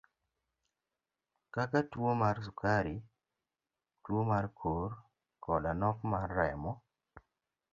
Kaka 1.53 1.79
tuo 1.91 2.11
mar 2.21 2.37
sukari, 2.45 2.95
tuo 4.03 4.21
mar 4.31 4.45
kor 4.59 4.91
koda 5.43 5.71
nok 5.81 5.97
mar 6.11 6.27
remo. 6.37 6.71